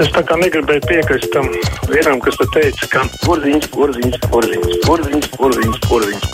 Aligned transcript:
Es 0.00 0.08
tā 0.08 0.22
kā 0.24 0.38
negribēju 0.40 0.80
piekrist 0.88 1.28
tam 1.34 1.50
vienam, 1.90 2.20
kas 2.24 2.38
te 2.40 2.46
teica, 2.54 2.86
ka 2.94 3.02
porziņš, 3.26 3.66
porziņš, 3.74 4.14
porziņš, 4.32 4.78
porziņš, 4.86 5.26
porziņš, 5.36 5.80
porziņš. 5.84 6.24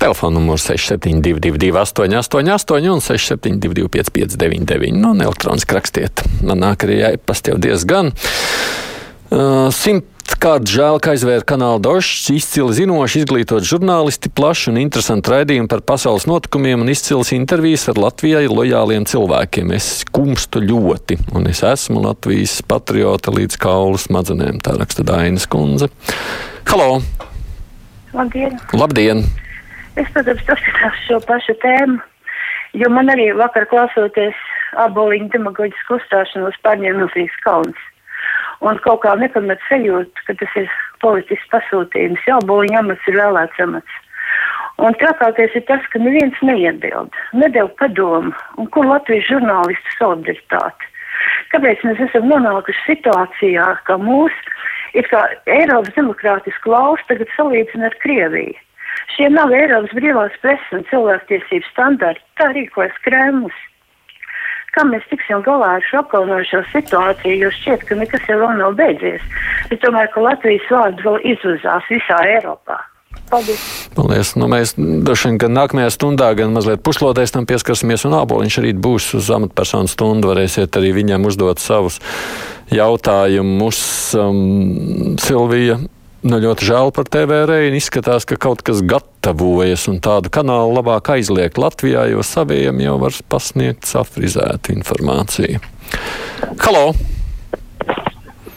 Telefona 0.00 0.38
numurs 0.38 0.64
6722, 0.70 1.76
888, 1.76 2.88
un 2.94 3.04
672, 3.04 3.90
559, 3.92 4.96
nu, 4.96 5.12
un 5.12 5.20
elektroniski 5.26 5.76
rakstiet. 5.76 6.24
Man 6.40 6.64
nāk 6.64 6.88
arī 6.88 7.02
jāiepast 7.02 7.52
jau 7.52 7.58
diezgan. 7.60 8.14
Uh, 9.32 9.68
simt 9.76 10.08
Kārt 10.38 10.70
žēl, 10.70 10.96
ka 11.02 11.12
aizvēra 11.12 11.44
kanāla 11.46 11.80
Došs, 11.82 12.28
izcili 12.34 12.74
zinoši, 12.76 13.22
izglītot 13.22 13.66
žurnālisti, 13.66 14.30
plaši 14.32 14.70
un 14.72 14.78
interesanti 14.80 15.32
raidījumi 15.32 15.70
par 15.70 15.82
pasaules 15.86 16.28
notikumiem 16.30 16.84
un 16.84 16.90
izcils 16.92 17.32
intervijas 17.36 17.88
ar 17.92 18.00
Latvijai 18.00 18.44
lojāliem 18.50 19.04
cilvēkiem. 19.08 19.74
Es 19.76 20.04
kumstu 20.14 20.62
ļoti, 20.64 21.18
un 21.36 21.50
es 21.50 21.60
esmu 21.66 22.02
Latvijas 22.06 22.56
patriota 22.66 23.34
līdz 23.34 23.58
kaulu 23.62 24.00
smadzenēm, 24.00 24.62
tā 24.64 24.74
raksta 24.78 25.04
Dainas 25.06 25.48
kundze. 25.50 25.90
Halo! 26.70 27.02
Labdien! 28.16 28.58
Labdien! 28.76 29.24
Es, 29.98 30.08
protams, 30.14 30.42
paskatās 30.48 31.06
šo 31.06 31.20
pašu 31.28 31.58
tēmu, 31.60 32.00
jo 32.80 32.88
man 32.92 33.12
arī 33.12 33.30
vakar 33.36 33.68
klausoties 33.68 34.38
aboliņu 34.80 35.32
demagoģisku 35.34 35.98
uzstāšanos 35.98 36.56
pārņēmums 36.64 37.40
kauns. 37.44 37.88
Un 38.62 38.78
kaut 38.84 39.02
kā 39.02 39.16
nepamet 39.18 39.62
sajūta, 39.66 40.22
ka 40.28 40.36
tas 40.38 40.56
ir 40.60 40.70
politisks 41.02 41.50
pasūtījums. 41.50 42.22
Jā, 42.28 42.38
būliņa 42.46 42.78
amats 42.84 43.10
ir 43.10 43.18
vēlēts 43.18 43.62
amats. 43.64 43.98
Un 44.82 44.94
trakākais 44.98 45.54
ir 45.58 45.64
tas, 45.68 45.82
ka 45.92 46.00
neviens 46.02 46.38
neiebild, 46.46 47.12
nedēļ 47.38 47.68
padomu, 47.80 48.32
un 48.58 48.70
kur 48.74 48.86
Latvijas 48.88 49.28
žurnālistu 49.28 49.96
solidaritāte. 49.98 50.88
Kāpēc 51.52 51.82
mēs 51.86 52.00
esam 52.06 52.30
nonākuši 52.30 52.86
situācijā, 52.86 53.66
ka 53.86 53.98
mūs 54.00 54.34
ir 54.98 55.08
kā 55.12 55.24
Eiropas 55.50 55.94
demokrātisku 55.98 56.72
valsts 56.72 57.08
tagad 57.10 57.30
salīdzina 57.36 57.90
ar 57.90 57.98
Krieviju. 58.04 58.56
Šie 59.12 59.28
nav 59.32 59.52
Eiropas 59.56 59.92
brīvās 59.96 60.34
presas 60.44 60.78
un 60.78 60.86
cilvēktiesību 60.90 61.68
standarti, 61.70 62.24
tā 62.40 62.50
rīkojas 62.56 62.96
Kremlis. 63.04 63.58
Kā 64.72 64.86
mēs 64.88 65.04
tiksim 65.10 65.42
galā 65.44 65.74
ar 65.76 65.84
šo 65.84 66.00
apkaunojošo 66.00 66.62
situāciju, 66.70 67.34
jo 67.44 67.50
šķiet, 67.58 67.84
ka 67.88 67.98
nekas 67.98 68.24
jau 68.30 68.38
vēl 68.40 68.56
nav 68.56 68.78
beidzies. 68.78 69.24
Es 69.68 69.82
domāju, 69.84 70.14
ka 70.14 70.24
Latvijas 70.30 70.70
vārds 70.72 71.04
vēl 71.04 71.20
izuzās 71.34 71.90
visā 71.92 72.22
Eiropā. 72.38 72.78
Paldies! 73.32 73.60
Paldies. 73.96 74.34
Nu, 74.36 74.48
mēs 74.48 74.74
droši 74.76 75.30
vien 75.30 75.38
gan 75.40 75.54
nākamajā 75.56 75.92
stundā, 75.92 76.30
gan 76.36 76.52
mazliet 76.56 76.82
puslodēs 76.84 77.32
tam 77.32 77.46
pieskarsimies, 77.48 78.04
un 78.08 78.16
āboliņš 78.18 78.58
arī 78.60 78.72
būs 78.76 79.10
uz 79.16 79.30
amatpersonu 79.32 79.88
stundu. 79.92 80.32
Varēsiet 80.32 80.76
arī 80.80 80.92
viņam 80.98 81.28
uzdot 81.28 81.60
savus 81.62 82.00
jautājumus. 82.72 83.80
Um, 84.20 85.16
Silvija 85.20 85.80
Nu, 86.22 86.38
ļoti 86.38 86.68
žēl 86.68 86.92
par 86.94 87.08
TV 87.10 87.40
reini. 87.50 87.80
Izskatās, 87.82 88.22
ka 88.30 88.36
kaut 88.38 88.60
kas 88.62 88.78
gatavojas 88.86 89.88
un 89.90 89.96
tādu 90.02 90.30
kanālu 90.30 90.76
labāk 90.76 91.10
aizliegt 91.16 91.58
Latvijā, 91.58 92.04
jo 92.12 92.22
saviem 92.22 92.78
jau 92.78 92.94
var 93.02 93.16
pasniegt 93.32 93.88
safrizētu 93.90 94.70
informāciju. 94.76 95.58
Halo! 96.62 96.92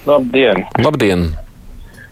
Labdien! 0.06 0.62
Labdien! 0.78 1.26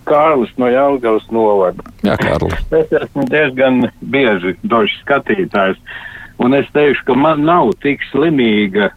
Kārlis 0.09 0.49
no 0.57 0.71
Jālgavas 0.73 1.29
novada. 1.29 1.85
Jā, 2.01 2.17
Kārlis. 2.17 2.65
Es 2.73 2.97
esmu 3.03 3.27
diezgan 3.29 3.85
bieži 4.01 4.55
došs 4.65 4.97
skatītājs, 5.05 5.77
un 6.41 6.57
es 6.57 6.65
teikšu, 6.73 7.05
ka 7.11 7.19
man 7.27 7.45
nav 7.45 7.75
tik 7.85 8.01
slimīga 8.09 8.89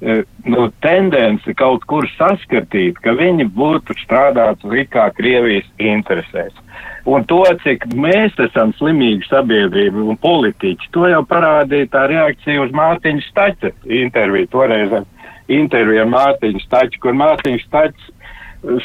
nu, 0.00 0.68
tendence 0.80 1.54
kaut 1.58 1.84
kur 1.90 2.06
saskatīt, 2.14 3.00
ka 3.02 3.16
viņi 3.18 3.48
būtu 3.54 3.96
strādātu 4.04 4.84
kā 4.90 5.08
Krievijas 5.16 5.66
interesēs. 5.78 6.54
Un 7.08 7.24
to, 7.24 7.42
cik 7.64 7.86
mēs 7.96 8.36
esam 8.38 8.72
slimīgi 8.78 9.26
sabiedrība 9.26 10.04
un 10.12 10.18
politiķi, 10.20 10.90
to 10.92 11.08
jau 11.08 11.22
parādīja 11.26 11.88
tā 11.90 12.04
reakcija 12.10 12.62
uz 12.62 12.74
Mārtiņa 12.76 13.24
Stača 13.26 13.72
interviju, 13.84 14.50
toreiz 14.52 14.92
interviju 15.48 16.04
ar 16.04 16.12
Mārtiņu 16.12 16.62
Staču, 16.66 17.00
kur 17.02 17.18
Mārtiņš 17.18 17.66
Stačs 17.66 18.14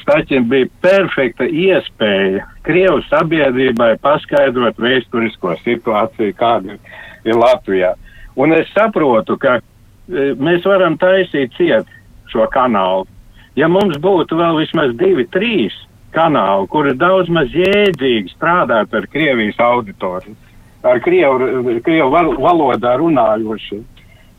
Staķim 0.04 0.46
bija 0.52 0.70
perfekta 0.86 1.48
iespēja 1.50 2.44
Krievu 2.64 3.02
sabiedrībai 3.08 3.96
paskaidrot 4.06 4.78
vēsturisko 4.78 5.56
situāciju, 5.64 6.36
kāda 6.38 6.78
ir 7.26 7.40
Latvijā. 7.42 7.96
Un 8.38 8.54
es 8.54 8.70
saprotu, 8.74 9.36
ka 9.42 9.58
E, 9.58 9.73
mēs 10.10 10.66
varam 10.68 10.98
taisīt 11.00 11.54
ciet 11.58 11.90
šo 12.32 12.48
kanālu. 12.54 13.08
Ja 13.56 13.70
mums 13.70 14.00
būtu 14.02 14.38
vēl 14.38 14.58
vismaz 14.64 14.96
divi, 14.98 15.28
trīs 15.30 15.76
kanāli, 16.14 16.68
kuri 16.70 16.96
daudz 16.98 17.30
maz 17.30 17.54
jēdzīgi 17.54 18.34
strādātu 18.34 18.98
ar 19.00 19.08
Krievijas 19.14 19.60
auditoriju, 19.62 20.36
ar 20.84 21.02
Krievu, 21.06 21.80
Krievu 21.86 22.10
val, 22.14 22.34
valodā 22.42 22.96
runājošiem. 23.02 23.84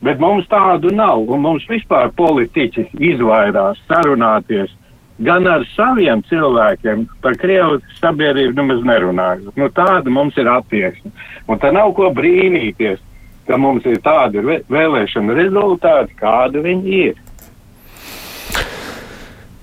Bet 0.05 0.19
mums 0.21 0.47
tādu 0.51 0.91
nav, 0.93 1.23
un 1.33 1.41
mums 1.47 1.65
vispār 1.71 2.11
politiķi 2.19 2.91
izvairās 3.13 3.79
sarunāties 3.89 4.75
gan 5.25 5.47
ar 5.47 5.63
saviem 5.73 6.25
cilvēkiem, 6.29 7.07
par 7.23 7.39
Krievu 7.41 7.79
sabiedrību 8.01 8.59
nemaz 8.59 8.83
nerunājot. 8.85 9.55
Nu, 9.57 9.71
tāda 9.73 10.11
mums 10.11 10.37
ir 10.41 10.51
attieksme. 10.51 11.13
Un 11.49 11.61
tā 11.63 11.71
nav 11.73 11.95
ko 11.97 12.11
brīnīties 12.15 12.99
ka 13.47 13.59
mums 13.61 13.87
ir 13.89 14.01
tādi 14.05 14.43
vēlēšana 14.45 15.37
rezultāti, 15.37 16.17
kādi 16.21 16.65
viņi 16.65 16.99
ir. 17.05 17.23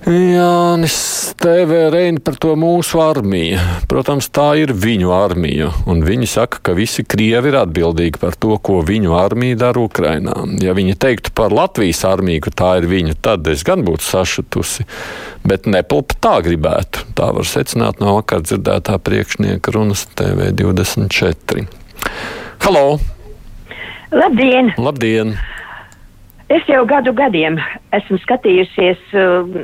Jānis 0.02 0.96
TV 1.38 1.84
Reina 1.94 2.18
par 2.18 2.34
to 2.42 2.56
mūsu 2.58 2.98
armiju. 2.98 3.60
Protams, 3.86 4.26
tā 4.34 4.48
ir 4.58 4.72
viņu 4.74 5.12
armija, 5.14 5.68
un 5.86 6.02
viņi 6.02 6.26
saka, 6.26 6.58
ka 6.58 6.74
visi 6.74 7.04
krievi 7.06 7.52
ir 7.52 7.58
atbildīgi 7.60 8.18
par 8.18 8.34
to, 8.34 8.56
ko 8.58 8.80
viņu 8.82 9.14
armija 9.14 9.60
dara 9.62 9.84
Ukrainā. 9.84 10.34
Ja 10.58 10.74
viņi 10.74 10.98
teiktu 10.98 11.30
par 11.38 11.54
Latvijas 11.54 12.02
armiju, 12.08 12.42
ka 12.48 12.54
tā 12.64 12.72
ir 12.82 12.90
viņu, 12.90 13.14
tad 13.22 13.46
es 13.52 13.62
gan 13.66 13.86
būtu 13.86 14.02
sašutusi, 14.08 14.88
bet 15.46 15.70
nepilpa 15.70 16.18
tā 16.18 16.36
gribētu. 16.50 17.06
Tā 17.14 17.30
var 17.38 17.46
secināt 17.46 18.02
no 18.02 18.18
vakar 18.18 18.42
dzirdētā 18.42 18.98
priekšnieka 19.06 19.78
runas 19.78 20.08
TV 20.18 20.50
24. 20.50 21.68
Halo! 22.66 22.98
Labdien! 24.12 24.74
Labdien! 24.76 25.32
Es 26.52 26.66
jau 26.68 26.82
gadu 26.84 27.14
gadiem 27.16 27.54
esmu 27.96 28.18
skatījusies 28.20 29.14
uh, 29.16 29.54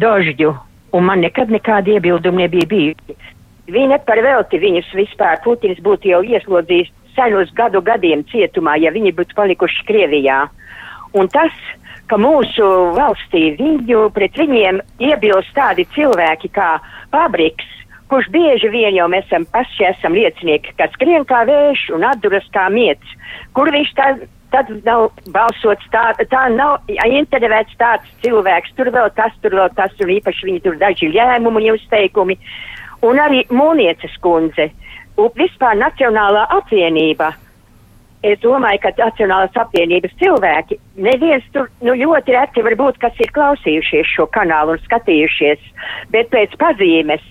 Dožģu, 0.00 0.54
un 0.96 1.04
man 1.04 1.20
nekad 1.20 1.52
nekāda 1.52 1.92
iebilduma 1.98 2.46
nebija 2.46 2.70
bijusi. 2.70 3.16
Viņa 3.68 3.98
par 4.08 4.22
velti 4.24 4.62
viņus 4.62 4.88
vispār 4.96 5.42
Putins 5.44 5.82
būtu 5.84 6.08
jau 6.08 6.22
ieslodzījis 6.24 6.88
senos 7.18 7.52
gadu 7.52 7.82
gadiem 7.84 8.24
cietumā, 8.32 8.78
ja 8.80 8.94
viņi 8.96 9.12
būtu 9.18 9.36
palikuši 9.36 9.84
Krievijā. 9.90 10.38
Un 11.12 11.28
tas, 11.28 11.52
ka 12.08 12.16
mūsu 12.16 12.64
valstī 12.96 13.50
viņu 13.60 14.06
pret 14.16 14.40
viņiem 14.40 14.80
iebilst 15.04 15.52
tādi 15.52 15.84
cilvēki 15.92 16.48
kā 16.56 16.78
Pabriks, 17.12 17.68
kurš 18.08 18.30
bieži 18.32 18.70
vien 18.72 18.96
jau 18.96 19.08
mēs 19.12 19.26
esam 19.28 19.44
paši 19.52 19.88
esam 19.90 20.16
liecinieki, 20.16 20.74
kas 20.80 20.92
skrien 20.96 21.26
kā 21.28 21.44
vējš 21.48 21.88
un 21.96 22.06
atduras 22.08 22.46
kā 22.54 22.68
miets, 22.72 23.16
kur 23.56 23.70
viņš 23.74 23.94
tā, 23.98 24.08
tad 24.52 24.70
nav 24.86 25.08
balsots 25.34 25.88
tā, 25.92 26.10
tā 26.32 26.46
nav 26.54 26.88
intervēts 26.88 27.76
tāds 27.80 28.08
cilvēks, 28.24 28.74
tur 28.78 28.92
vēl 28.94 29.10
tas, 29.16 29.34
tur 29.42 29.56
vēl 29.60 29.72
tas, 29.76 29.92
un 30.00 30.14
īpaši 30.16 30.48
viņi 30.48 30.64
tur 30.64 30.78
daži 30.80 31.10
lēmumi 31.12 31.68
un 31.68 31.76
izteikumi, 31.76 32.38
un 33.04 33.20
arī 33.20 33.44
Mūnieces 33.52 34.16
kundze, 34.24 34.70
un 35.20 35.30
vispār 35.36 35.76
Nacionālā 35.80 36.48
apvienība. 36.58 37.34
Es 38.26 38.40
domāju, 38.42 38.80
ka 38.82 38.90
Nacionālās 38.98 39.54
apvienības 39.54 40.16
cilvēki, 40.18 40.80
neviens 40.96 41.44
tur 41.54 41.68
nu, 41.86 41.94
ļoti 41.94 42.34
reti 42.34 42.64
varbūt, 42.66 42.98
kas 42.98 43.20
ir 43.22 43.30
klausījušies 43.36 44.10
šo 44.16 44.26
kanālu 44.34 44.74
un 44.74 44.80
skatījušies, 44.88 45.60
bet 46.10 46.32
pēc 46.32 46.56
pazīmes 46.58 47.22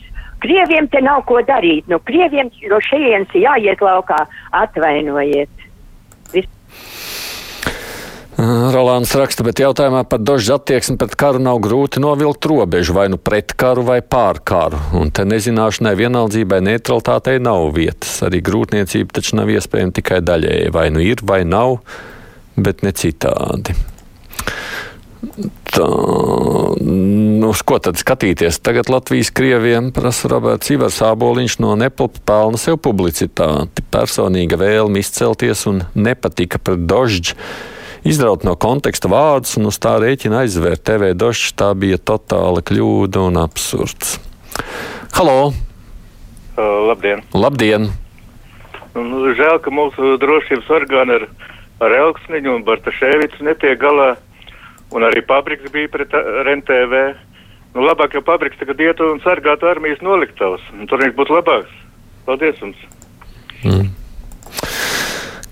Krieviem 0.44 0.89
te 0.92 1.01
nav 1.01 1.24
ko 1.30 1.42
darīt. 1.45 1.88
Nu, 1.89 2.00
krieviem 2.04 2.51
no 2.69 2.81
šejienes 2.89 3.34
jāiet 3.34 3.81
laukā. 3.81 4.19
Atvainojiet. 4.57 5.66
Vis 6.34 6.50
Rolands 8.38 9.16
raksta, 9.18 9.42
bet 9.42 9.57
jautājumā 9.57 10.04
par 10.06 10.19
dožas 10.22 10.60
attieksmi 10.60 10.94
pret 11.01 11.16
karu 11.18 11.39
nav 11.42 11.57
grūti 11.66 11.98
novilkt 11.98 12.45
robežu 12.45 12.94
vai 12.94 13.07
nu 13.10 13.18
pret 13.18 13.56
karu 13.57 13.81
vai 13.88 13.98
pār 14.06 14.38
karu. 14.45 14.78
Un 15.00 15.10
te 15.10 15.25
nezināšanai, 15.25 15.95
vienaldzībai, 15.98 16.60
neutralitātei 16.68 17.39
nav 17.42 17.72
vietas. 17.74 18.19
Arī 18.28 18.44
grūtniecība 18.45 19.18
taču 19.18 19.39
nav 19.39 19.50
iespējama 19.56 19.98
tikai 19.98 20.22
daļēji. 20.22 20.69
Vai 20.75 20.86
nu 20.94 21.01
ir, 21.01 21.25
vai 21.25 21.42
nav, 21.50 21.80
bet 22.62 22.86
ne 22.86 22.94
citādi. 22.94 23.74
Tā, 25.74 25.88
uz 27.45 27.62
ko 27.62 27.78
tad 27.84 28.00
skatīties? 28.01 28.57
Tagad 28.63 28.89
Latvijas 28.89 29.30
krieviem 29.36 29.92
prasa 29.94 30.31
Roberts 30.31 30.72
Ivars 30.74 31.01
Āboliņš 31.06 31.60
no 31.62 31.75
Nepalpa 31.78 32.24
pelna 32.25 32.60
sev 32.62 32.80
publicitāti. 32.81 33.86
Personīga 33.94 34.57
vēlme 34.57 35.04
izcelties 35.04 35.66
un 35.69 35.84
nepatika 35.94 36.57
pret 36.57 36.88
Dožģi 36.89 37.36
izraut 38.07 38.45
no 38.48 38.56
konteksta 38.56 39.10
vārdus 39.12 39.57
un 39.60 39.68
uz 39.69 39.78
tā 39.84 39.98
rēķina 40.01 40.44
aizvērt 40.45 40.86
TV 40.88 41.13
došs. 41.18 41.54
Tā 41.60 41.74
bija 41.75 42.00
totāla 42.00 42.63
kļūda 42.66 43.28
un 43.28 43.39
absurds. 43.42 44.18
Halo! 45.18 45.51
Uh, 46.57 46.88
labdien! 46.89 47.24
Labdien! 47.36 47.92
Nu, 48.98 49.28
žēl, 49.38 49.60
ka 49.62 49.69
mūsu 49.74 50.16
drošības 50.22 50.69
orgāni 50.74 51.19
ar, 51.19 51.28
ar 51.86 51.94
Elksniņu 52.00 52.56
un 52.56 52.63
Bartaševicu 52.66 53.45
netiek 53.45 53.78
galā, 53.81 54.16
un 54.95 55.06
arī 55.06 55.22
Pabriks 55.28 55.69
bija 55.74 55.92
pret 55.94 56.16
RNTV. 56.18 57.04
Nu, 57.77 57.83
labāk, 57.85 58.15
ja 58.18 58.24
Pabriks 58.25 58.57
tagad 58.57 58.79
ietu 58.81 59.06
un 59.12 59.19
sargātu 59.21 59.68
armijas 59.69 60.00
noliktavas, 60.01 60.63
tur 60.89 61.03
viņš 61.03 61.12
būtu 61.13 61.35
labāks. 61.35 61.75
Paldies 62.25 62.57
jums! 62.63 62.79
Mm. 63.62 63.91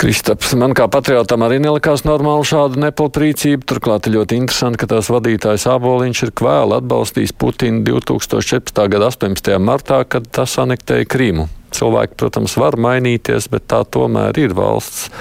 Kristaps, 0.02 0.56
man 0.58 0.74
kā 0.76 0.88
patriotam 0.90 1.46
arī 1.46 1.60
nelikās 1.62 2.02
normāli 2.04 2.48
šāda 2.50 2.82
nepilnprīcība. 2.88 3.68
Turklāt 3.70 4.10
ļoti 4.10 4.40
interesanti, 4.42 4.82
ka 4.82 4.90
tās 4.96 5.12
vadītājs 5.14 5.68
Āboliņš 5.70 6.24
ir 6.26 6.34
kvēli 6.42 6.76
atbalstījis 6.80 7.36
Putinu 7.38 7.86
2014. 7.94 8.84
gada 8.92 9.12
18. 9.14 9.54
martā, 9.62 10.02
kad 10.10 10.26
tas 10.34 10.58
anektēja 10.66 11.06
Krīmu. 11.06 11.48
Cilvēki, 11.78 12.18
protams, 12.18 12.58
var 12.58 12.82
mainīties, 12.82 13.52
bet 13.54 13.70
tā 13.70 13.84
tomēr 13.86 14.42
ir 14.42 14.58
valsts 14.58 15.12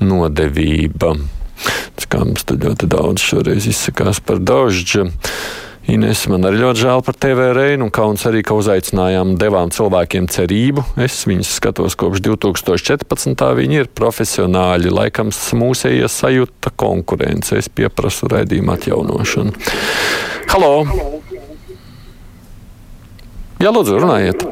nodevība. 0.00 1.12
Kā 2.08 2.24
mums 2.24 2.48
tad 2.48 2.64
ļoti 2.64 2.88
daudz 2.88 3.20
šoreiz 3.20 3.68
izsakās 3.68 4.24
par 4.24 4.40
Dožģu. 4.40 5.10
Ines, 5.88 6.26
man 6.28 6.44
arī 6.44 6.58
ļoti 6.60 6.82
žēl 6.82 7.02
par 7.06 7.16
TV 7.16 7.46
reinu, 7.56 7.86
un 7.86 7.92
kauns 7.94 8.26
arī, 8.28 8.42
ka 8.44 8.52
uzaicinājām, 8.58 9.30
devām 9.40 9.70
cilvēkiem 9.72 10.26
cerību. 10.28 10.84
Es 11.00 11.22
viņus 11.24 11.54
skatos 11.56 11.96
kopš 11.96 12.20
2014. 12.26 13.44
Viņi 13.56 13.80
ir 13.80 13.88
profesionāļi, 13.96 14.92
laikam 14.92 15.32
mūsējies 15.32 16.18
sajūta 16.20 16.74
konkurence. 16.76 17.56
Es 17.56 17.72
pieprasu 17.72 18.28
raidījumu 18.28 18.74
atjaunošanu. 18.76 19.56
Halo! 20.52 20.74
Jā, 23.58 23.72
lūdzu, 23.72 23.96
runājiet! 24.04 24.44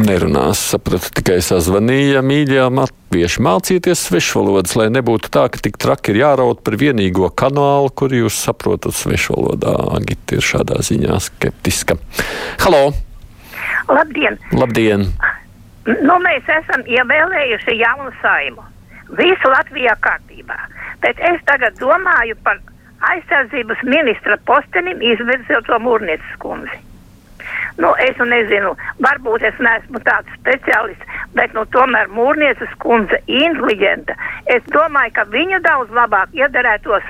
nerunās. 0.00 0.60
Sapratu, 0.72 1.12
tikai 1.16 1.40
sazvanīja 1.44 2.22
mīļā 2.24 2.68
latvieši. 3.10 3.42
Mācieties 3.42 4.06
svešvalodas, 4.06 4.76
lai 4.76 4.88
nebūtu 4.90 5.30
tā, 5.30 5.48
ka 5.50 5.58
tik 5.58 5.76
traki 5.78 6.12
ir 6.12 6.22
jāraut 6.22 6.62
par 6.62 6.76
vienīgo 6.78 7.30
kanālu, 7.34 7.90
kur 7.90 8.12
jūs 8.14 8.38
saprotat 8.38 8.94
svešvalodā. 8.94 9.74
Agita 9.98 10.38
ir 10.38 10.42
šādā 10.42 10.78
ziņā 10.78 11.18
skeptiska. 11.18 11.98
Halo! 12.62 12.92
Labdien! 13.88 14.38
Labdien! 14.52 15.10
Nu, 15.86 16.18
mēs 16.22 16.46
esam 16.46 16.86
ievēlējuši 16.86 17.80
jaunu 17.80 18.12
saimu. 18.22 18.62
Visu 19.18 19.50
Latvijā 19.50 19.96
kārtībā. 19.98 20.54
Bet 21.02 21.18
es 21.18 21.40
tagad 21.46 21.74
domāju 21.80 22.36
par 22.44 22.60
aizsardzības 23.10 23.82
ministra 23.82 24.38
postenim 24.46 25.02
izvirzot 25.02 25.66
to 25.66 25.80
mūrnieces 25.82 26.38
kundzi. 26.38 26.78
Nu, 27.80 27.94
es 28.04 28.16
nu 28.20 28.26
nezinu, 28.28 28.74
varbūt 29.00 29.44
es 29.48 29.60
neesmu 29.64 30.02
tāds 30.04 30.28
speciālists, 30.36 31.06
bet 31.36 31.54
nu, 31.56 31.64
tomēr 31.72 32.10
mūrnieces 32.12 32.72
kundze 32.82 33.20
inteliģenta. 33.24 34.16
Es 34.52 34.66
domāju, 34.74 35.14
ka 35.16 35.24
viņa 35.32 35.62
daudz 35.64 35.94
labāk 35.96 36.34
iedarētos 36.36 37.06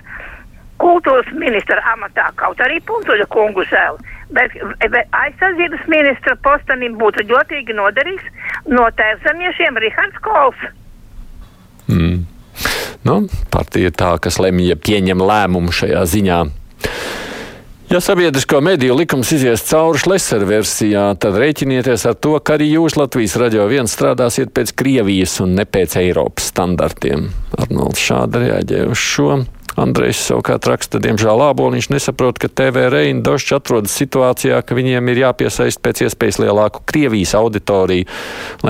kultūras 0.80 1.28
ministra 1.36 1.82
amatā, 1.92 2.30
kaut 2.40 2.62
arī 2.64 2.78
Puntuļa 2.86 3.26
kungu 3.34 3.66
žēl. 3.68 3.98
Bet, 4.30 4.54
bet 4.94 5.16
aizsardzības 5.18 5.88
ministra 5.90 6.36
postenim 6.44 6.94
būtu 7.00 7.26
ļoti 7.26 7.64
noderīgs 7.74 8.28
no 8.70 8.86
tēvzemiešiem 8.94 9.80
Rihards 9.82 10.22
Kols. 10.22 10.68
Mm. 11.90 12.22
Nu, 13.02 13.16
partija 13.50 13.90
ir 13.90 13.96
tā, 13.96 14.12
kas 14.22 14.38
lemj, 14.38 14.76
pieņem 14.86 15.24
lēmumu 15.24 15.74
šajā 15.74 16.04
ziņā. 16.14 16.40
Ja 17.90 17.98
sabiedrisko 18.00 18.60
mediju 18.60 18.94
likums 18.94 19.32
izies 19.34 19.64
cauri 19.66 19.98
Šlesera 19.98 20.46
versijā, 20.46 21.08
tad 21.18 21.34
rēķinieties 21.42 22.04
ar 22.06 22.14
to, 22.22 22.36
ka 22.38 22.54
arī 22.54 22.68
jūs 22.70 22.94
Latvijas 22.94 23.32
raidījā 23.42 23.64
viens 23.66 23.96
strādāsiet 23.96 24.52
pēc 24.54 24.70
Krievijas 24.78 25.34
un 25.42 25.56
ne 25.58 25.64
pēc 25.66 25.96
Eiropas 25.98 26.52
standartiem. 26.52 27.24
Arnolds 27.58 27.98
šādi 27.98 28.44
reaģē 28.44 28.84
uz 28.92 29.02
šo. 29.02 29.40
Andrejs 29.80 30.20
savukārt 30.28 30.68
raksta, 30.70 31.00
diemžēl 31.02 31.42
Āboliņš 31.48 31.90
nesaprot, 31.90 32.38
ka 32.38 32.46
TV 32.46 32.86
Reina 32.94 33.24
Došs 33.26 33.56
atrodas 33.58 33.98
situācijā, 33.98 34.62
ka 34.62 34.78
viņiem 34.78 35.10
ir 35.10 35.24
jāpiesaist 35.24 35.82
pēc 35.82 36.04
iespējas 36.06 36.38
lielāku 36.44 36.84
Krievijas 36.86 37.34
auditoriju, 37.42 38.06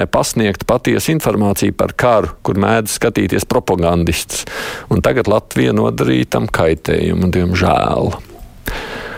lai 0.00 0.08
pasniegtu 0.08 0.64
patiesu 0.64 1.12
informāciju 1.18 1.76
par 1.76 1.92
karu, 1.92 2.32
kur 2.40 2.56
mēdz 2.56 2.96
skatīties 2.96 3.48
propagandists. 3.52 4.48
Un 4.88 5.04
tagad 5.04 5.28
Latvija 5.28 5.76
nodarīja 5.76 6.32
tam 6.38 6.48
kaitējumu, 6.48 7.28
diemžēl. 7.36 8.14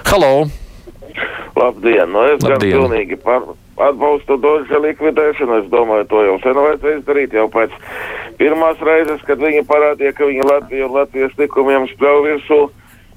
Halo! 0.05 0.47
Labdien! 1.57 2.11
Nu, 2.11 2.23
es 2.33 2.43
Labdien. 2.43 2.49
gan 2.49 2.61
pilnīgi 2.61 3.17
par 3.23 3.45
atbalstu 3.89 4.37
doža 4.41 4.81
likvidēšanu. 4.83 5.63
Es 5.63 5.71
domāju, 5.73 6.07
to 6.11 6.23
jau 6.27 6.37
sen 6.43 6.59
vajadzēja 6.59 7.01
izdarīt 7.01 7.35
jau 7.37 7.49
pēc 7.53 7.75
pirmās 8.41 8.81
reizes, 8.85 9.21
kad 9.29 9.43
viņi 9.43 9.65
parādīja, 9.69 10.15
ka 10.17 10.29
viņi 10.29 10.47
Latviju 10.49 10.89
un 10.89 10.97
Latvijas 10.97 11.37
likumiem 11.41 11.89
spļauj 11.93 12.25
virsū. 12.29 12.61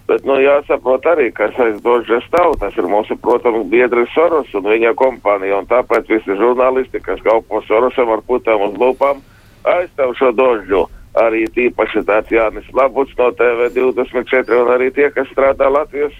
Bet, 0.05 0.21
nu, 0.29 0.35
jāsaprot 0.37 1.07
arī, 1.09 1.31
kas 1.33 1.55
aiz 1.57 1.79
doža 1.81 2.19
stāv. 2.27 2.53
Tas 2.61 2.75
ir 2.77 2.85
mūsu, 2.85 3.17
protams, 3.17 3.65
biedris 3.71 4.11
Soros 4.13 4.51
un 4.53 4.67
viņa 4.69 4.91
kompānija. 4.99 5.63
Un 5.63 5.65
tāpēc 5.71 6.11
visi 6.11 6.37
žurnālisti, 6.37 7.01
kas 7.01 7.23
kalpo 7.25 7.63
Sorosam 7.65 8.11
ar 8.13 8.21
putām 8.27 8.67
uz 8.67 8.77
lūpām, 8.77 9.23
aizstāv 9.65 10.13
šo 10.19 10.29
dožu. 10.37 10.85
Arī 11.17 11.47
tīpaši 11.55 12.03
tāds 12.05 12.29
Jānis 12.29 12.67
Labuts 12.75 13.15
no 13.17 13.31
TV24 13.39 14.61
un 14.61 14.71
arī 14.75 14.91
tie, 14.93 15.09
kas 15.15 15.31
strādā 15.31 15.71
Latvijas 15.71 16.13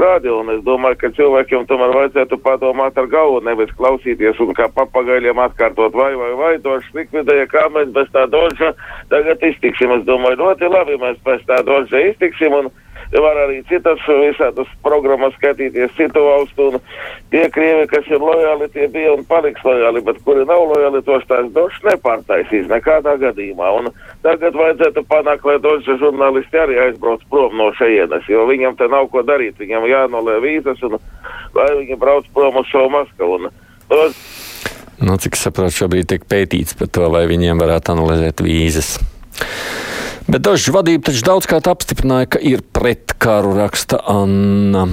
radio. 0.00 0.40
Un 0.42 0.52
es 0.54 0.60
domāju, 0.66 0.98
ka 1.00 1.12
cilvēkiem 1.16 1.66
tomēr 1.70 1.94
vajadzētu 1.96 2.40
padomāt 2.44 2.98
ar 3.00 3.08
galvu, 3.12 3.40
nevis 3.46 3.72
klausīties 3.78 4.40
un 4.42 4.52
kā 4.58 4.68
papagaļiem 4.76 5.40
atkārtot, 5.46 5.96
vai, 5.96 6.12
vai, 6.18 6.30
vai, 6.40 6.52
došs 6.64 6.90
likvidēja, 6.96 7.48
kā 7.52 7.66
mēs 7.74 7.92
bez 7.96 8.10
tā 8.14 8.26
doža 8.32 8.72
tagad 9.12 9.42
iztiksim. 9.50 9.94
Es 9.98 10.06
domāju, 10.08 10.40
ļoti 10.42 10.72
labi, 10.72 11.00
mēs 11.02 11.20
bez 11.26 11.44
tā 11.48 11.60
doža 11.66 12.04
iztiksim. 12.10 12.56
Un, 12.60 12.72
var 13.18 13.38
arī 13.42 13.58
citas 13.66 14.02
visādas 14.06 14.68
programmas 14.84 15.34
skatīties, 15.34 15.90
citu 15.96 16.22
valstu, 16.22 16.68
un 16.70 16.78
tie 17.32 17.48
krievi, 17.50 17.88
kas 17.90 18.06
ir 18.06 18.22
lojāli, 18.22 18.68
tie 18.70 18.86
bija 18.92 19.16
un 19.16 19.24
paliks 19.26 19.64
lojāli, 19.66 20.02
bet 20.06 20.20
kuri 20.26 20.44
nav 20.46 20.62
lojāli, 20.70 21.02
tos 21.06 21.26
tās 21.30 21.48
došs 21.56 21.82
nepārtaisīs 21.88 22.70
nekādā 22.70 23.16
gadījumā. 23.24 23.72
Un 23.80 23.90
tagad 24.22 24.54
vajadzētu 24.54 25.02
panākt, 25.10 25.48
lai 25.48 25.58
došs 25.64 25.90
žurnālisti 26.02 26.62
arī 26.62 26.78
aizbrauc 26.86 27.26
prom 27.32 27.58
no 27.58 27.72
šejienes, 27.80 28.30
jo 28.30 28.46
viņam 28.46 28.78
te 28.78 28.86
nav 28.92 29.10
ko 29.10 29.26
darīt, 29.26 29.58
viņam 29.58 29.90
jānolē 29.90 30.38
vīzas, 30.44 30.78
un 30.86 31.00
lai 31.58 31.70
viņi 31.82 31.98
brauc 31.98 32.30
prom 32.34 32.62
uz 32.62 32.70
šo 32.70 32.86
Maskavu. 32.94 33.40
Un, 33.40 33.50
tos... 33.90 34.22
Nu, 35.00 35.16
cik 35.16 35.38
saprotu, 35.40 35.72
šobrīd 35.80 36.10
tiek 36.12 36.26
pētīts 36.28 36.76
par 36.78 36.90
to, 36.92 37.06
vai 37.10 37.24
viņiem 37.26 37.58
varētu 37.58 37.96
analizēt 37.96 38.42
vīzas. 38.44 38.98
Bet 40.30 40.44
daži 40.46 40.70
vadība 40.70 41.08
taču 41.08 41.24
daudzkārt 41.26 41.66
apstiprināja, 41.72 42.28
ka 42.36 42.38
ir 42.38 42.60
pret 42.62 43.16
karu, 43.18 43.50
raksta 43.56 43.98
Anna. 44.06 44.84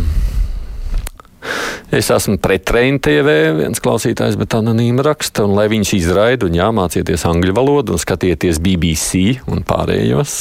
Es 1.94 2.10
esmu 2.10 2.40
pret 2.42 2.72
Reina 2.74 2.98
TV, 3.06 3.36
viens 3.60 3.82
klausītājs, 3.84 4.38
bet 4.40 4.56
anonīma 4.58 5.06
raksta, 5.06 5.46
un 5.46 5.54
lai 5.60 5.68
viņus 5.70 5.94
izraida, 6.00 6.48
un 6.50 6.58
jāmācieties 6.58 7.28
angļu 7.30 7.54
valodu, 7.54 7.94
un 7.94 8.02
skatieties 8.02 8.58
BBC 8.66 9.44
un 9.46 9.62
pārējos. 9.68 10.34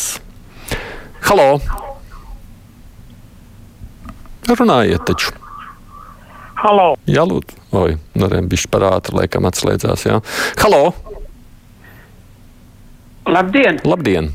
Halo! 1.28 1.58
Runājiet 4.48 5.04
taču! 5.04 5.36
Halo! 6.62 6.88
Jā, 7.04 7.26
lūdzu! 7.28 7.60
Oi, 7.76 7.98
nu, 8.16 8.32
bišķi 8.32 8.72
par 8.72 8.88
ātri, 8.94 9.20
laikam 9.20 9.44
atslēdzās, 9.50 10.08
jā. 10.08 10.18
Halo! 10.64 10.82
Labdien! 13.28 13.84
Labdien! 13.84 14.32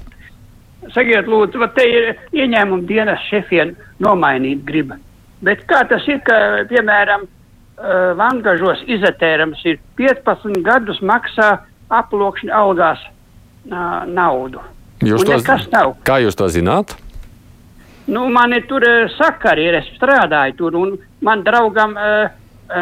Sakiet, 0.95 1.27
lūdzu, 1.29 1.61
vai 1.61 1.69
te 1.75 1.85
ir 1.87 2.09
ieņēmuma 2.35 2.87
dienas 2.89 3.23
šefiem 3.29 3.75
nomainīt 4.03 4.63
griba. 4.67 4.97
Bet 5.41 5.63
kā 5.69 5.81
tas 5.89 6.05
ir, 6.09 6.19
ka, 6.25 6.35
piemēram, 6.69 7.25
uh, 7.25 8.11
vangažos 8.19 8.83
izatērams 8.91 9.63
ir 9.65 9.79
15 9.99 10.61
gadus 10.65 11.01
maksā 11.01 11.53
aplokšņa 11.91 12.53
algās 12.55 13.01
uh, 13.05 14.03
naudu. 14.07 14.61
Jūs 15.01 15.25
to 15.25 15.39
zināt? 15.41 16.03
Kā 16.05 16.19
jūs 16.21 16.37
to 16.37 16.49
zināt? 16.53 16.93
Nu, 18.11 18.27
man 18.33 18.53
ir 18.53 18.67
tur 18.69 18.85
uh, 18.85 19.09
sakari, 19.17 19.69
es 19.79 19.89
strādāju 19.97 20.57
tur, 20.59 20.77
un 20.77 20.95
man 21.25 21.45
draugam 21.47 21.97
uh, 21.97 22.29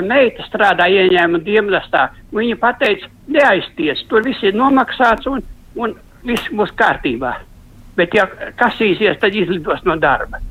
meita 0.03 0.43
strādā 0.49 0.89
ieņēmuma 0.91 1.43
dienestā. 1.47 2.09
Viņa 2.35 2.59
pateica, 2.59 3.07
neaizties, 3.31 4.03
tur 4.11 4.25
viss 4.27 4.43
ir 4.43 4.57
nomaksāts 4.57 5.29
un, 5.31 5.45
un 5.79 5.95
viss 6.27 6.51
būs 6.51 6.75
kārtībā 6.75 7.37
bet 7.97 8.15
ja 8.17 8.27
kasīsies, 8.59 9.19
tad 9.21 9.35
izlidos 9.35 9.83
no 9.87 9.97
darba. 9.99 10.41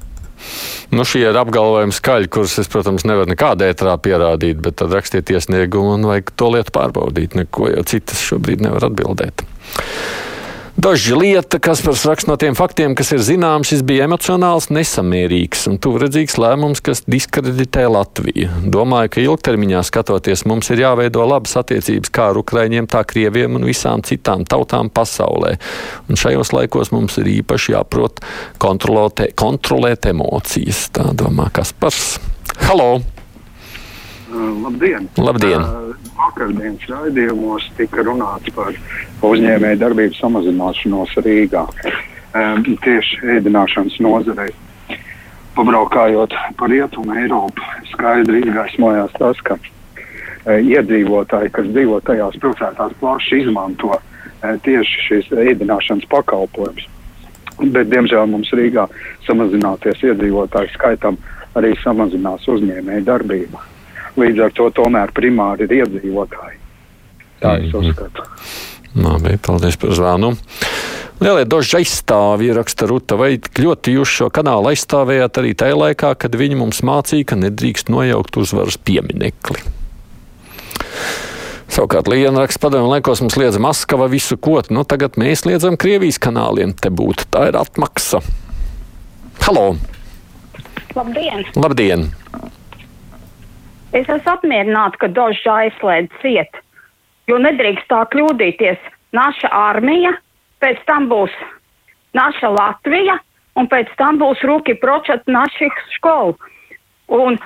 Nu, 0.88 1.04
šie 1.04 1.26
ir 1.28 1.36
apgalvojumi 1.36 1.92
skaļi, 1.92 2.30
kurus 2.32 2.54
es, 2.62 2.68
protams, 2.72 3.04
nevaru 3.08 3.28
nekādā 3.28 3.68
ētrā 3.68 3.92
pierādīt, 4.00 4.62
bet 4.64 4.78
tad 4.80 4.94
rakstiet 4.96 5.28
iesniegumu 5.34 5.98
un 5.98 6.06
vajag 6.08 6.32
to 6.38 6.48
lietu 6.54 6.72
pārbaudīt. 6.78 7.36
Neko 7.36 7.68
jau 7.74 7.84
citas 7.88 8.22
šobrīd 8.24 8.64
nevar 8.64 8.88
atbildēt. 8.88 9.44
Daži 10.78 11.14
lieta, 11.18 11.58
kas 11.58 11.80
par 11.82 11.96
rakstu 11.98 12.30
no 12.30 12.36
tiem 12.38 12.54
faktiem, 12.54 12.92
kas 12.94 13.08
ir 13.10 13.18
zināms, 13.26 13.66
šis 13.66 13.80
bija 13.82 14.04
emocionāls, 14.06 14.68
nesamierīgs 14.70 15.64
un 15.66 15.74
tuvredzīgs 15.82 16.36
lēmums, 16.38 16.78
kas 16.86 17.02
diskreditē 17.02 17.88
Latviju. 17.90 18.46
Domāju, 18.62 19.10
ka 19.10 19.24
ilgtermiņā 19.24 19.80
skatoties 19.88 20.46
mums 20.46 20.70
ir 20.70 20.84
jāveido 20.84 21.26
labas 21.26 21.56
attiecības 21.58 22.14
kā 22.14 22.28
ar 22.30 22.38
Ukraiņiem, 22.38 22.86
tā 22.86 23.02
Krieviem 23.10 23.58
un 23.58 23.66
visām 23.66 24.06
citām 24.06 24.46
tautām 24.46 24.86
pasaulē. 24.86 25.56
Un 26.06 26.22
šajos 26.22 26.54
laikos 26.54 26.94
mums 26.94 27.18
ir 27.18 27.32
īpaši 27.40 27.74
jāprot 27.74 28.22
kontrolēt, 28.62 29.32
kontrolēt 29.34 30.06
emocijas. 30.14 30.86
Tā 30.94 31.10
domā 31.10 31.50
Kaspars. 31.58 32.20
Halo! 32.68 33.00
Labdien! 34.30 35.10
Labdien. 35.18 35.64
Uh, 35.64 35.87
vakardienas 36.18 36.84
raidījumos 36.90 37.68
tika 37.78 38.04
runāts 38.06 38.52
par 38.56 38.74
uzņēmēju 39.28 39.80
darbību 39.82 40.18
samazināšanos 40.18 41.14
Rīgā. 41.24 41.64
Um, 42.38 42.64
tieši 42.84 43.22
ēdināšanas 43.38 43.96
nozarei. 44.04 44.50
Pabraukājot 45.56 46.34
pa 46.58 46.68
rietumu 46.70 47.16
Eiropu, 47.18 47.64
skaidri 47.92 48.44
izgaismojās 48.44 49.14
tas, 49.18 49.40
ka 49.46 49.56
uh, 49.56 50.58
iedzīvotāji, 50.58 51.54
kas 51.56 51.72
dzīvo 51.72 52.02
tajās 52.06 52.36
pilsētās, 52.42 52.94
plaši 53.00 53.42
izmanto 53.46 53.94
uh, 53.96 54.04
tieši 54.66 55.08
šīs 55.08 55.32
ēdināšanas 55.48 56.06
pakalpojumus. 56.12 56.86
Bet, 57.58 57.88
diemžēl, 57.90 58.28
mums 58.30 58.52
Rīgā 58.54 58.86
samazināties 59.26 60.04
iedzīvotāju 60.12 60.70
skaitam 60.76 61.18
arī 61.58 61.72
samazinās 61.82 62.46
uzņēmēju 62.54 63.08
darbību. 63.08 63.67
Līdz 64.18 64.44
ar 64.48 64.54
to 64.56 64.68
tomēr 64.74 65.12
primāri 65.14 65.68
ir 65.68 65.76
iedzīvotāji. 65.82 66.58
Tā 67.42 67.58
es 67.60 67.70
mhm. 67.70 67.84
uzskatu. 67.84 68.26
Labi, 68.98 69.36
paldies 69.44 69.78
par 69.78 69.94
zvanu. 69.94 70.32
Lielie 71.18 71.42
dožs 71.50 71.74
aizstāvji 71.74 72.52
raksta 72.54 72.86
Ruta, 72.86 73.16
vai 73.18 73.32
ļoti 73.38 73.96
jūs 73.96 74.10
šo 74.20 74.28
kanālu 74.34 74.70
aizstāvējāt 74.70 75.40
arī 75.40 75.50
tajā 75.58 75.74
laikā, 75.74 76.12
kad 76.14 76.36
viņi 76.38 76.58
mums 76.60 76.78
mācīja, 76.86 77.26
ka 77.32 77.38
nedrīkst 77.40 77.90
nojaukt 77.90 78.38
uzvaras 78.38 78.78
pieminekli. 78.78 79.58
Savukārt 81.68 82.08
Liena 82.10 82.44
raksta 82.44 82.62
padomju 82.64 82.92
laikos 82.94 83.20
mums 83.22 83.36
liedza 83.38 83.60
Maskava 83.62 84.06
visu 84.10 84.38
kot, 84.40 84.70
nu 84.74 84.86
tagad 84.88 85.18
mēs 85.20 85.44
liedzam 85.46 85.76
Krievijas 85.78 86.20
kanāliem 86.22 86.72
te 86.78 86.90
būt. 86.90 87.26
Tā 87.34 87.48
ir 87.50 87.58
atmaksa. 87.58 88.22
Halo! 89.42 89.74
Labdien! 90.94 91.44
Labdien! 91.58 92.08
Es 93.96 94.04
esmu 94.04 94.34
apmierināta, 94.34 95.00
ka 95.00 95.08
Dožs 95.08 95.46
aizslēdz 95.48 96.20
ciet, 96.20 96.60
jo 97.30 97.38
nedrīkst 97.40 97.88
tā 97.88 98.02
kļūdīties. 98.12 98.80
Naša 99.16 99.48
armija, 99.56 100.12
pēc 100.60 100.82
tam 100.84 101.06
būs 101.08 101.32
naša 102.16 102.50
Latvija, 102.52 103.16
un 103.56 103.68
pēc 103.70 103.94
tam 103.96 104.20
būs 104.20 104.44
Rūki 104.44 104.76
Pročat 104.82 105.24
naša 105.30 105.70
skola. 105.94 106.36
Un 107.08 107.40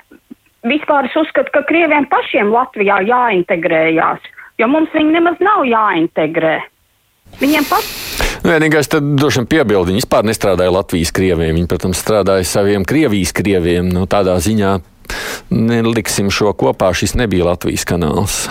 vispār 0.67 1.07
es 1.07 1.15
uzskatu, 1.23 1.55
ka 1.55 1.63
Krieviem 1.69 2.09
pašiem 2.11 2.51
Latvijā 2.51 2.99
jāintegrējās, 3.07 4.27
jo 4.59 4.71
mums 4.71 4.91
viņi 4.97 5.15
nemaz 5.15 5.39
nav 5.39 5.63
jāintegrē. 5.69 6.59
Viņiem 7.39 7.69
pat. 7.71 7.87
Nu, 8.43 8.51
vienīgais, 8.51 8.91
tad 8.91 9.07
droši 9.15 9.41
vien 9.41 9.51
piebildi, 9.55 9.93
viņi 9.93 10.03
vispār 10.03 10.27
nestrādāja 10.27 10.75
Latvijas 10.75 11.15
krieviem. 11.15 11.55
Viņi, 11.55 11.69
protams, 11.71 12.01
strādāja 12.03 12.45
saviem 12.51 12.83
Krievijas 12.83 13.31
krieviem. 13.39 13.87
Nu, 13.95 14.09
tādā 14.11 14.35
ziņā 14.43 14.81
neliksim 15.51 16.31
šo 16.33 16.53
kopā. 16.57 16.93
Šis 16.97 17.17
nebija 17.19 17.53
Latvijas 17.53 17.87
kanāls. 17.89 18.45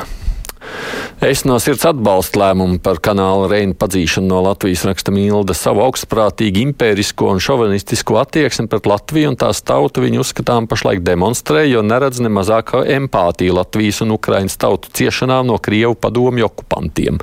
Es 1.21 1.43
no 1.45 1.59
sirds 1.61 1.83
atbalstu 1.85 2.39
lēmumu 2.41 2.79
par 2.81 2.97
kanāla 3.03 3.45
Reina 3.51 3.75
padzīšanu 3.77 4.25
no 4.25 4.39
Latvijas 4.41 4.87
raksta 4.89 5.13
Milda. 5.13 5.53
Savu 5.53 5.83
augstprātīgu, 5.85 6.63
impērisko 6.71 7.29
un 7.35 7.41
šovinistisko 7.43 8.17
attieksmi 8.23 8.65
pret 8.71 8.89
Latviju 8.89 9.29
un 9.29 9.37
tās 9.37 9.61
tautu 9.61 10.01
viņi 10.01 10.21
uzskatām 10.23 10.65
pašlaik 10.71 11.03
demonstrē, 11.05 11.67
jo 11.69 11.85
neredz 11.85 12.23
ne 12.25 12.33
mazāko 12.33 12.81
empātiju 12.97 13.59
Latvijas 13.59 14.01
un 14.01 14.15
Ukrainas 14.17 14.57
tautu 14.57 14.89
ciešanām 14.97 15.45
no 15.53 15.61
Krievu 15.61 15.93
padomju 15.93 16.49
okupantiem. 16.49 17.21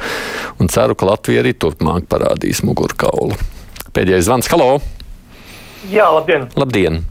Un 0.63 0.71
ceru, 0.71 0.95
ka 0.95 1.11
Latvija 1.11 1.43
arī 1.43 1.57
turpmāk 1.59 2.07
parādīs 2.07 2.63
mugurkaulu. 2.63 3.35
Pēdējais 3.99 4.31
zvans. 4.31 4.55
Halo! 4.55 4.77
Jā, 5.91 6.07
labdien! 6.15 6.51
Labdien! 6.55 7.03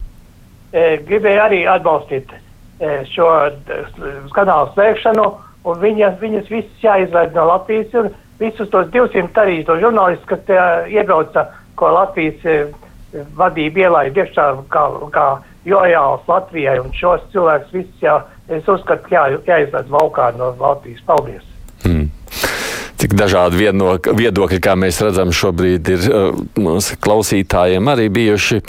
E, 0.75 0.97
gribēju 1.07 1.41
arī 1.41 1.59
atbalstīt 1.71 2.31
e, 2.33 2.39
šo 3.13 3.27
kanālu 4.35 4.73
slēgšanu, 4.73 5.27
un 5.67 5.79
viņa, 5.79 6.09
viņas 6.19 6.49
visas 6.51 6.83
jāizved 6.83 7.37
no 7.37 7.45
Latvijas, 7.47 7.93
un 7.95 8.09
visus 8.41 8.71
tos 8.73 8.89
200 8.91 9.43
arī 9.43 9.61
to 9.67 9.77
žurnālistus, 9.79 10.27
kas 10.27 10.43
te 10.49 10.59
iebrauca, 10.91 11.47
ko 11.79 11.93
Latvijas 11.95 12.43
e, 12.43 12.57
vadība 13.39 13.85
ielaida 13.85 14.25
iekšā 14.25 14.49
kā, 14.73 14.87
kā 15.15 15.27
lojāls 15.67 16.27
Latvijai, 16.27 16.79
un 16.83 16.91
šos 16.95 17.23
cilvēkus 17.31 17.75
visus 17.79 18.03
jā, 18.03 18.19
es 18.51 18.67
uzskatu, 18.67 19.13
jā, 19.15 19.29
jāizved 19.47 19.93
valkā 19.93 20.33
no 20.35 20.51
Latvijas. 20.59 21.03
Paldies! 21.07 21.56
Cik 22.97 23.13
dažādi 23.17 23.67
viedokļi, 24.17 24.61
kā 24.63 24.73
mēs 24.79 25.01
redzam, 25.05 25.33
šobrīd 25.35 25.91
ir 25.93 26.07
uh, 26.09 26.39
mūsu 26.57 26.97
klausītājiem 27.03 27.93
arī 27.93 28.09
bijuši. 28.13 28.63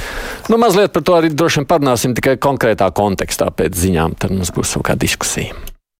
Nu, 0.53 0.61
mazliet 0.61 0.93
par 0.93 1.07
to 1.07 1.17
arī 1.17 1.33
droši 1.33 1.63
vien 1.63 1.71
parunāsim 1.71 2.17
tikai 2.19 2.37
konkrētā 2.37 2.91
kontekstā 2.95 3.49
pēc 3.55 3.81
ziņām, 3.87 4.19
tad 4.21 4.37
mums 4.37 4.53
būs 4.55 4.77
kaut 4.77 4.91
kāda 4.91 5.05
diskusija. 5.07 5.68